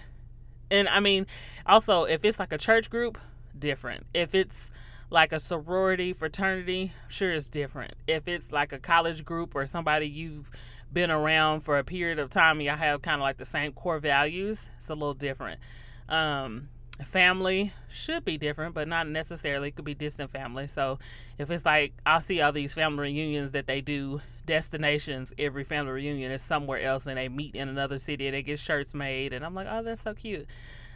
[0.70, 1.26] And I mean,
[1.64, 3.18] also, if it's like a church group,
[3.58, 4.06] different.
[4.12, 4.70] If it's
[5.10, 7.94] like a sorority, fraternity, sure it's different.
[8.06, 10.50] If it's like a college group or somebody you've
[10.92, 13.98] been around for a period of time, y'all have kind of like the same core
[13.98, 14.68] values.
[14.78, 15.60] It's a little different.
[16.08, 16.68] Um,
[17.04, 19.68] family should be different, but not necessarily.
[19.68, 20.66] It could be distant family.
[20.66, 20.98] So
[21.38, 25.92] if it's like I'll see all these family reunions that they do destinations, every family
[25.92, 28.26] reunion is somewhere else, and they meet in another city.
[28.26, 30.46] and They get shirts made, and I'm like, oh, that's so cute.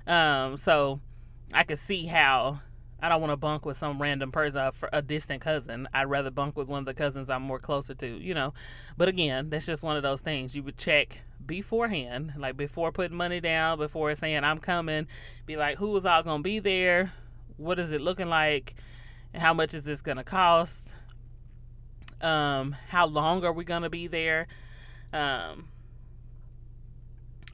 [0.07, 1.01] Um, so
[1.53, 2.61] I could see how
[3.03, 5.89] I don't want to bunk with some random person, a distant cousin.
[5.93, 8.55] I'd rather bunk with one of the cousins I'm more closer to, you know.
[8.97, 13.17] But again, that's just one of those things you would check beforehand, like before putting
[13.17, 15.09] money down, before saying I'm coming.
[15.47, 17.13] Be like, who is all gonna be there?
[17.57, 18.77] What is it looking like?
[19.35, 20.95] How much is this gonna cost?
[22.21, 24.47] Um, how long are we gonna be there?
[25.13, 25.67] Um,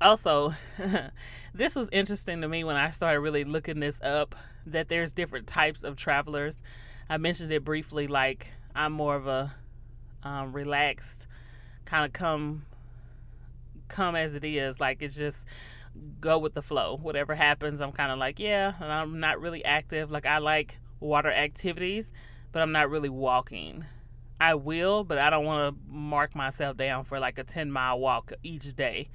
[0.00, 0.54] also,
[1.54, 4.34] this was interesting to me when I started really looking this up
[4.66, 6.56] that there's different types of travelers.
[7.08, 9.54] I mentioned it briefly, like I'm more of a
[10.22, 11.26] um, relaxed,
[11.84, 12.64] kind of come
[13.88, 14.78] come as it is.
[14.80, 15.46] Like it's just
[16.20, 16.98] go with the flow.
[17.00, 20.10] Whatever happens, I'm kind of like yeah, and I'm not really active.
[20.10, 22.12] Like I like water activities,
[22.52, 23.84] but I'm not really walking.
[24.40, 27.98] I will, but I don't want to mark myself down for like a 10 mile
[27.98, 29.08] walk each day.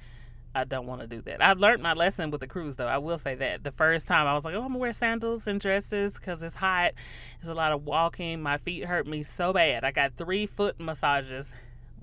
[0.54, 1.42] I don't want to do that.
[1.42, 2.86] I've learned my lesson with the cruise, though.
[2.86, 3.64] I will say that.
[3.64, 6.54] The first time I was like, oh, I'm to wear sandals and dresses because it's
[6.54, 6.92] hot.
[7.40, 8.40] There's a lot of walking.
[8.40, 9.82] My feet hurt me so bad.
[9.82, 11.52] I got three foot massages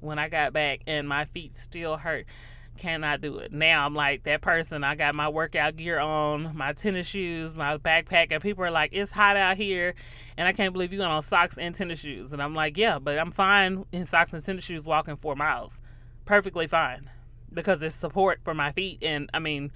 [0.02, 2.26] when I got back, and my feet still hurt.
[2.78, 3.52] Cannot do it.
[3.52, 4.84] Now I'm like that person.
[4.84, 8.92] I got my workout gear on, my tennis shoes, my backpack, and people are like,
[8.94, 9.94] it's hot out here.
[10.38, 12.34] And I can't believe you got on socks and tennis shoes.
[12.34, 15.82] And I'm like, yeah, but I'm fine in socks and tennis shoes walking four miles.
[16.26, 17.10] Perfectly fine
[17.54, 19.00] because it's support for my feet.
[19.02, 19.72] And I mean,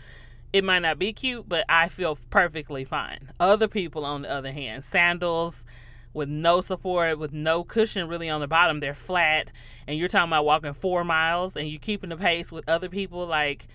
[0.54, 3.32] it might not be cute, but I feel perfectly fine.
[3.40, 5.66] Other people, on the other hand, sandals
[6.14, 9.52] with no support, with no cushion really on the bottom, they're flat.
[9.86, 13.28] And you're talking about walking four miles and you're keeping the pace with other people,
[13.28, 13.68] like,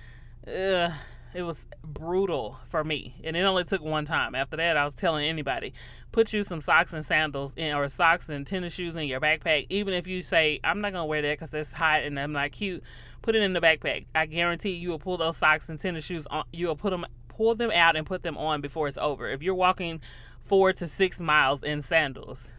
[0.46, 0.92] ugh
[1.32, 3.14] it was brutal for me.
[3.22, 4.34] And it only took one time.
[4.34, 5.72] After that, I was telling anybody,
[6.12, 9.66] put you some socks and sandals in, or socks and tennis shoes in your backpack.
[9.68, 12.32] Even if you say, I'm not going to wear that because it's hot and I'm
[12.32, 12.82] not cute,
[13.22, 14.06] put it in the backpack.
[14.14, 17.06] I guarantee you will pull those socks and tennis shoes on, you will put them
[17.28, 19.28] pull them out and put them on before it's over.
[19.28, 20.00] If you're walking
[20.42, 22.52] four to six miles in sandals,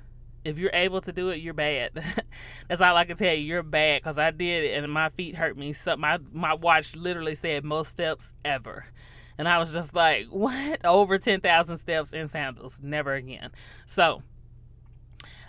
[0.43, 1.91] if you're able to do it, you're bad.
[2.67, 3.43] That's all I can tell you.
[3.43, 5.74] You're bad because I did it and my feet hurt me.
[5.74, 8.86] So my my watch literally said most steps ever,
[9.38, 10.84] and I was just like, what?
[10.86, 13.52] Over ten thousand steps in sandals, never again.
[13.86, 14.24] So,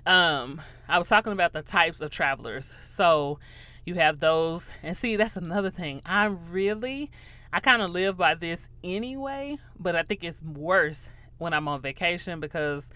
[0.05, 2.77] um, I was talking about the types of travelers.
[2.85, 3.39] So,
[3.85, 6.03] you have those, and see, that's another thing.
[6.05, 7.11] I'm really,
[7.53, 11.81] I kind of live by this anyway, but I think it's worse when I'm on
[11.81, 12.89] vacation because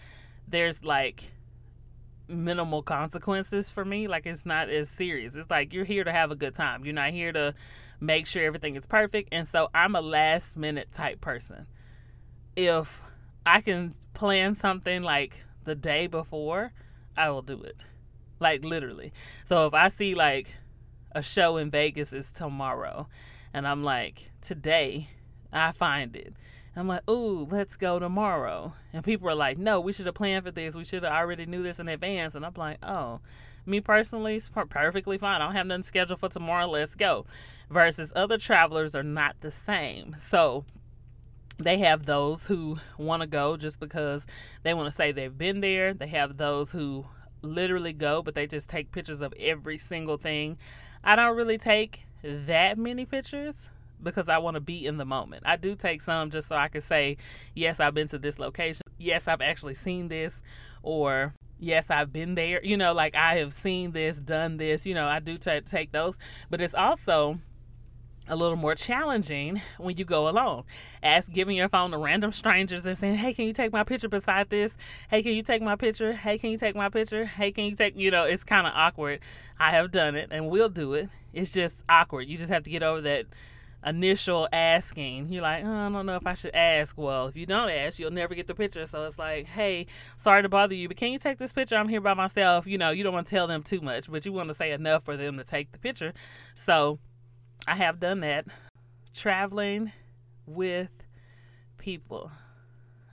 [0.46, 1.32] there's like
[2.28, 4.06] minimal consequences for me.
[4.08, 5.34] Like it's not as serious.
[5.34, 6.84] It's like you're here to have a good time.
[6.84, 7.54] You're not here to
[8.00, 9.30] make sure everything is perfect.
[9.32, 11.66] And so I'm a last minute type person.
[12.54, 13.02] If
[13.44, 16.72] I can plan something like the day before,
[17.16, 17.84] I will do it.
[18.38, 19.12] Like literally.
[19.44, 20.54] So if I see like
[21.16, 23.08] a show in Vegas is tomorrow
[23.52, 25.08] and I'm like, today
[25.52, 26.34] I find it
[26.76, 28.74] I'm like, ooh, let's go tomorrow.
[28.92, 30.74] And people are like, no, we should have planned for this.
[30.74, 32.34] We should have already knew this in advance.
[32.34, 33.20] And I'm like, oh,
[33.64, 35.40] me personally, it's perfectly fine.
[35.40, 36.68] I don't have nothing scheduled for tomorrow.
[36.68, 37.24] Let's go.
[37.70, 40.16] Versus other travelers are not the same.
[40.18, 40.66] So
[41.58, 44.26] they have those who want to go just because
[44.62, 45.94] they want to say they've been there.
[45.94, 47.06] They have those who
[47.40, 50.58] literally go, but they just take pictures of every single thing.
[51.06, 53.68] I don't really take that many pictures
[54.02, 55.44] because I want to be in the moment.
[55.46, 57.16] I do take some just so I can say,
[57.54, 58.82] yes, I've been to this location.
[58.98, 60.42] Yes, I've actually seen this,
[60.82, 62.60] or yes, I've been there.
[62.64, 64.84] You know, like I have seen this, done this.
[64.84, 66.18] You know, I do t- take those,
[66.50, 67.38] but it's also
[68.28, 70.64] a little more challenging when you go alone.
[71.02, 74.08] Ask giving your phone to random strangers and saying, Hey, can you take my picture
[74.08, 74.76] beside this?
[75.10, 76.12] Hey, can you take my picture?
[76.12, 77.24] Hey, can you take my picture?
[77.24, 79.20] Hey, can you take, you know, it's kind of awkward.
[79.58, 81.08] I have done it and will do it.
[81.32, 82.28] It's just awkward.
[82.28, 83.26] You just have to get over that
[83.84, 85.32] initial asking.
[85.32, 86.98] You're like, oh, I don't know if I should ask.
[86.98, 88.84] Well, if you don't ask, you'll never get the picture.
[88.86, 89.86] So it's like, hey,
[90.16, 91.76] sorry to bother you, but can you take this picture?
[91.76, 92.66] I'm here by myself.
[92.66, 94.72] You know, you don't want to tell them too much, but you want to say
[94.72, 96.12] enough for them to take the picture.
[96.54, 96.98] So
[97.66, 98.46] I have done that.
[99.14, 99.92] Traveling
[100.46, 100.90] with
[101.78, 102.30] people.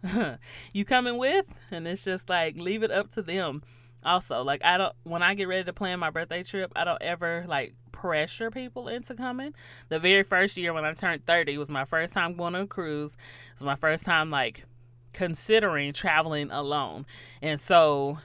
[0.73, 1.53] you coming with?
[1.71, 3.63] And it's just like, leave it up to them
[4.05, 7.01] also like i don't when i get ready to plan my birthday trip i don't
[7.01, 9.53] ever like pressure people into coming
[9.89, 12.67] the very first year when i turned 30 was my first time going on a
[12.67, 14.65] cruise it was my first time like
[15.13, 17.05] considering traveling alone
[17.41, 18.17] and so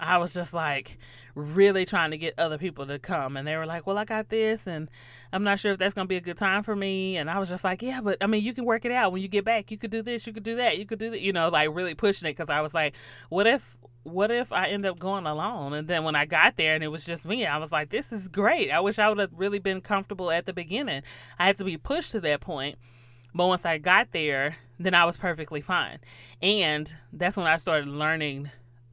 [0.00, 0.98] i was just like
[1.34, 4.28] really trying to get other people to come and they were like well i got
[4.28, 4.90] this and
[5.32, 7.38] i'm not sure if that's going to be a good time for me and i
[7.38, 9.44] was just like yeah but i mean you can work it out when you get
[9.44, 11.48] back you could do this you could do that you could do that you know
[11.48, 12.94] like really pushing it because i was like
[13.28, 15.74] what if what if I end up going alone?
[15.74, 18.12] And then when I got there and it was just me, I was like, this
[18.12, 18.70] is great.
[18.70, 21.02] I wish I would have really been comfortable at the beginning.
[21.38, 22.78] I had to be pushed to that point.
[23.34, 25.98] But once I got there, then I was perfectly fine.
[26.42, 28.50] And that's when I started learning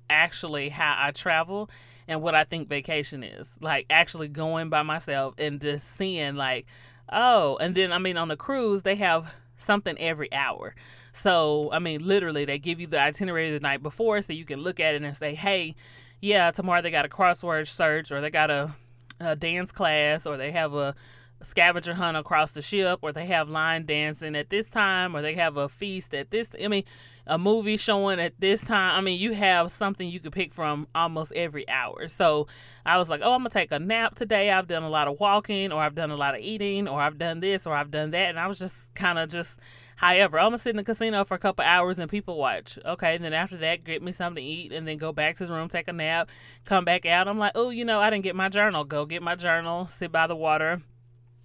[0.10, 1.70] actually how I travel
[2.08, 3.58] and what I think vacation is.
[3.62, 6.65] Like actually going by myself and just seeing, like,
[7.12, 10.76] oh, and then I mean, on the cruise, they have something every hour.
[11.12, 14.62] So, I mean, literally, they give you the itinerary the night before so you can
[14.62, 15.76] look at it and say, hey,
[16.22, 18.74] yeah, tomorrow they got a crossword search or they got a,
[19.20, 20.96] a dance class or they have a,
[21.41, 25.22] a scavenger hunt across the ship or they have line dancing at this time or
[25.22, 26.84] they have a feast at this I mean
[27.28, 30.88] a movie showing at this time I mean you have something you could pick from
[30.96, 32.48] almost every hour so
[32.86, 35.20] I was like oh I'm gonna take a nap today I've done a lot of
[35.20, 38.12] walking or I've done a lot of eating or I've done this or I've done
[38.12, 39.60] that and I was just kind of just
[39.98, 42.78] However, I'm gonna sit in the casino for a couple hours and people watch.
[42.86, 45.45] Okay, and then after that, get me something to eat and then go back to
[45.47, 46.30] the room, take a nap,
[46.66, 47.28] come back out.
[47.28, 48.84] I'm like, oh, you know, I didn't get my journal.
[48.84, 50.84] Go get my journal, sit by the water.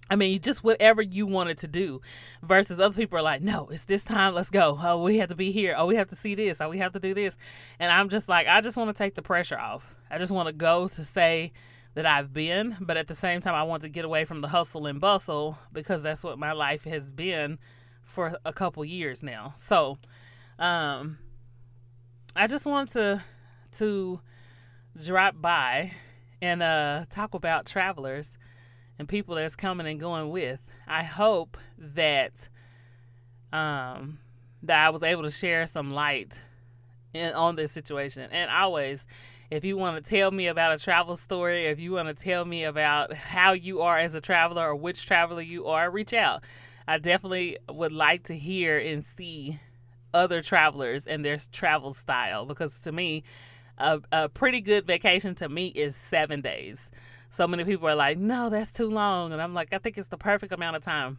[0.09, 2.01] I mean, just whatever you wanted to do,
[2.41, 4.77] versus other people are like, no, it's this time, let's go.
[4.81, 5.75] Oh, we have to be here.
[5.77, 6.59] Oh, we have to see this.
[6.59, 7.37] Oh, we have to do this.
[7.79, 9.95] And I'm just like, I just want to take the pressure off.
[10.11, 11.53] I just want to go to say
[11.95, 14.47] that I've been, but at the same time, I want to get away from the
[14.49, 17.59] hustle and bustle because that's what my life has been
[18.03, 19.53] for a couple years now.
[19.55, 19.97] So,
[20.59, 21.17] um,
[22.35, 23.23] I just want to
[23.73, 24.19] to
[25.03, 25.91] drop by
[26.41, 28.37] and uh, talk about travelers
[28.99, 30.59] and people that's coming and going with.
[30.87, 32.49] I hope that
[33.51, 34.19] um,
[34.63, 36.41] that I was able to share some light
[37.13, 38.29] in, on this situation.
[38.31, 39.05] And always,
[39.51, 42.45] if you want to tell me about a travel story, if you want to tell
[42.45, 46.43] me about how you are as a traveler or which traveler you are, reach out.
[46.87, 49.59] I definitely would like to hear and see
[50.13, 53.23] other travelers and their travel style because to me,
[53.77, 56.91] a, a pretty good vacation to me is seven days.
[57.33, 59.33] So many people are like, no, that's too long.
[59.33, 61.17] And I'm like, I think it's the perfect amount of time.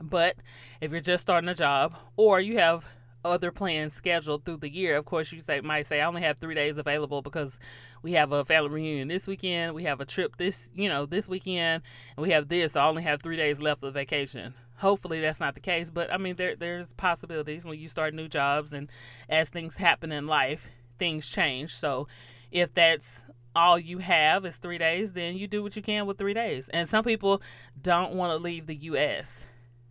[0.00, 0.36] But
[0.80, 2.86] if you're just starting a job or you have
[3.24, 6.38] other plans scheduled through the year, of course, you say might say I only have
[6.38, 7.58] three days available because
[8.02, 11.28] we have a family reunion this weekend, we have a trip this you know this
[11.28, 11.82] weekend,
[12.16, 12.74] and we have this.
[12.74, 14.54] So I only have three days left of vacation.
[14.76, 18.28] Hopefully that's not the case, but I mean there there's possibilities when you start new
[18.28, 18.88] jobs and
[19.28, 20.68] as things happen in life,
[21.00, 21.74] things change.
[21.74, 22.06] So
[22.52, 23.24] if that's
[23.54, 26.68] all you have is three days, then you do what you can with three days.
[26.70, 27.42] And some people
[27.80, 29.46] don't want to leave the U.S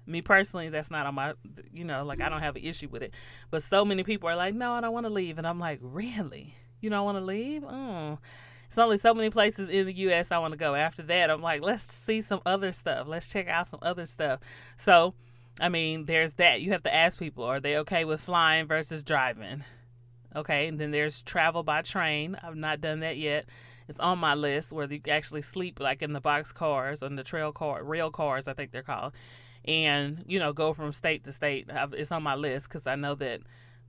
[0.05, 1.33] me personally that's not on my
[1.71, 3.13] you know like i don't have an issue with it.
[3.49, 5.37] But so many people are like no i don't want to leave.
[5.37, 6.53] And i'm like really?
[6.79, 7.63] You don't want to leave?
[7.63, 8.19] Oh
[8.67, 10.75] it's only so many places in the us i want to go.
[10.75, 13.07] After that i'm like let's see some other stuff.
[13.07, 14.39] Let's check out some other stuff.
[14.77, 15.13] So
[15.59, 16.61] i mean there's that.
[16.61, 19.63] You have to ask people are they okay with flying versus driving
[20.35, 23.45] okay and then there's travel by train i've not done that yet
[23.87, 27.15] it's on my list where you actually sleep like in the box cars or in
[27.15, 29.13] the trail car rail cars i think they're called
[29.65, 31.69] and you know go from state to state.
[31.93, 33.41] It's on my list because I know that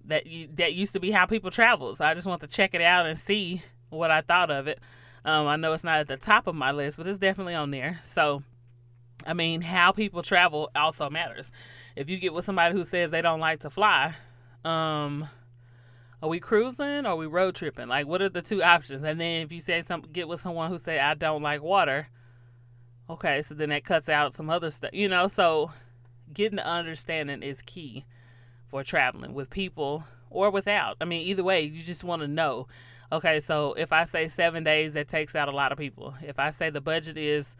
[0.04, 0.24] that
[0.56, 1.94] that used to be how people travel.
[1.94, 4.80] So I just want to check it out and see what I thought of it.
[5.24, 7.70] Um, I know it's not at the top of my list, but it's definitely on
[7.70, 8.00] there.
[8.02, 8.42] So,
[9.24, 11.52] I mean, how people travel also matters.
[11.94, 14.16] If you get with somebody who says they don't like to fly,
[14.64, 15.28] um,
[16.22, 17.88] are we cruising or are we road tripping?
[17.88, 19.02] Like, what are the two options?
[19.02, 22.08] And then if you say some, get with someone who say I don't like water,
[23.12, 25.26] Okay, so then that cuts out some other stuff, you know.
[25.26, 25.70] So
[26.32, 28.06] getting the understanding is key
[28.68, 30.96] for traveling with people or without.
[31.00, 32.68] I mean, either way, you just want to know.
[33.12, 36.14] Okay, so if I say seven days, that takes out a lot of people.
[36.22, 37.54] If I say the budget is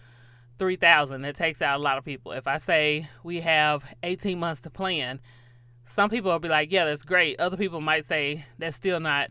[0.59, 2.33] three thousand, that takes out a lot of people.
[2.33, 5.21] If I say we have eighteen months to plan,
[5.93, 9.31] some people will be like, "Yeah, that's great." Other people might say that's still not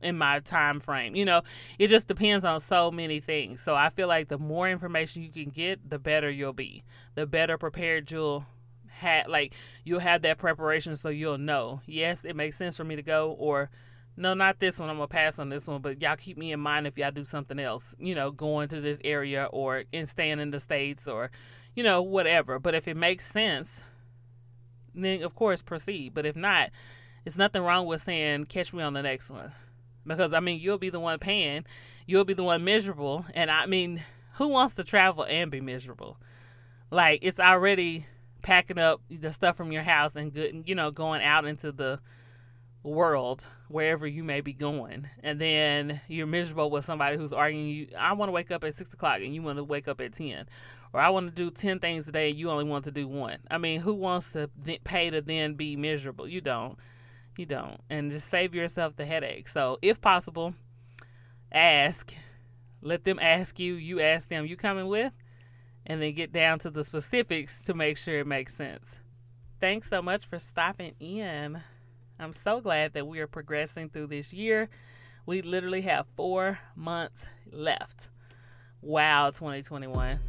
[0.00, 1.14] in my time frame.
[1.14, 1.42] You know,
[1.78, 3.60] it just depends on so many things.
[3.60, 6.84] So I feel like the more information you can get, the better you'll be.
[7.16, 8.46] The better prepared you'll
[8.88, 11.82] have like you'll have that preparation so you'll know.
[11.84, 13.68] Yes, it makes sense for me to go or
[14.16, 14.88] no, not this one.
[14.88, 17.24] I'm gonna pass on this one, but y'all keep me in mind if y'all do
[17.24, 21.30] something else, you know, going to this area or in staying in the States or,
[21.74, 22.58] you know, whatever.
[22.58, 23.82] But if it makes sense,
[24.94, 26.14] then of course proceed.
[26.14, 26.70] But if not,
[27.24, 29.52] it's nothing wrong with saying catch me on the next one
[30.06, 31.64] because I mean you'll be the one paying,
[32.06, 34.02] you'll be the one miserable, and I mean
[34.34, 36.18] who wants to travel and be miserable?
[36.90, 38.06] Like it's already
[38.42, 42.00] packing up the stuff from your house and good, you know, going out into the
[42.82, 47.88] world wherever you may be going, and then you're miserable with somebody who's arguing you.
[47.98, 50.14] I want to wake up at six o'clock and you want to wake up at
[50.14, 50.46] ten,
[50.92, 53.06] or I want to do ten things a day and you only want to do
[53.06, 53.38] one.
[53.50, 54.48] I mean, who wants to
[54.84, 56.26] pay to then be miserable?
[56.26, 56.78] You don't.
[57.36, 57.80] You don't.
[57.88, 59.48] And just save yourself the headache.
[59.48, 60.54] So, if possible,
[61.52, 62.14] ask.
[62.82, 63.74] Let them ask you.
[63.74, 65.12] You ask them, you coming with?
[65.86, 68.98] And then get down to the specifics to make sure it makes sense.
[69.60, 71.62] Thanks so much for stopping in.
[72.22, 74.68] I'm so glad that we are progressing through this year.
[75.24, 78.10] We literally have four months left.
[78.82, 80.20] Wow, 2021.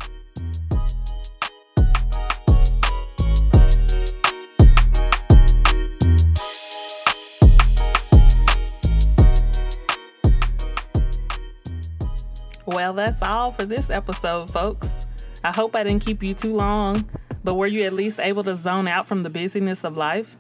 [12.66, 15.08] Well, that's all for this episode, folks.
[15.44, 17.10] I hope I didn't keep you too long,
[17.44, 20.38] but were you at least able to zone out from the busyness of life?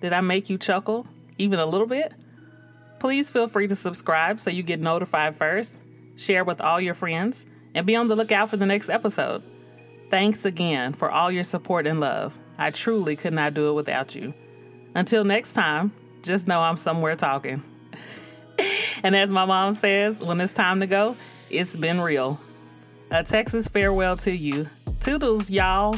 [0.00, 1.06] Did I make you chuckle,
[1.38, 2.12] even a little bit?
[2.98, 5.80] Please feel free to subscribe so you get notified first,
[6.16, 9.42] share with all your friends, and be on the lookout for the next episode.
[10.10, 12.38] Thanks again for all your support and love.
[12.56, 14.34] I truly could not do it without you.
[14.94, 15.92] Until next time,
[16.22, 17.62] just know I'm somewhere talking.
[19.02, 21.16] and as my mom says, when it's time to go,
[21.50, 22.40] it's been real.
[23.10, 24.68] A Texas farewell to you.
[25.00, 25.96] Toodles, y'all.